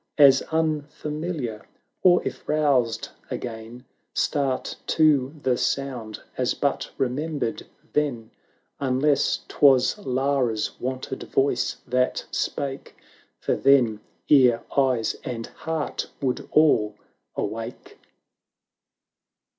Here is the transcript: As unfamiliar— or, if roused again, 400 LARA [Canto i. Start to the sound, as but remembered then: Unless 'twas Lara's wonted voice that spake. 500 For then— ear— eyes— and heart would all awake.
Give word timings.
As 0.17 0.41
unfamiliar— 0.51 1.67
or, 2.01 2.25
if 2.27 2.49
roused 2.49 3.09
again, 3.29 3.85
400 3.85 3.85
LARA 3.85 3.85
[Canto 3.85 3.85
i. 3.85 4.09
Start 4.65 4.75
to 4.87 5.35
the 5.43 5.57
sound, 5.57 6.21
as 6.39 6.55
but 6.55 6.89
remembered 6.97 7.67
then: 7.93 8.31
Unless 8.79 9.41
'twas 9.47 9.99
Lara's 9.99 10.71
wonted 10.79 11.21
voice 11.21 11.77
that 11.85 12.25
spake. 12.31 12.95
500 13.41 13.41
For 13.41 13.55
then— 13.55 13.99
ear— 14.27 14.63
eyes— 14.75 15.17
and 15.23 15.45
heart 15.45 16.09
would 16.19 16.49
all 16.51 16.95
awake. 17.35 17.99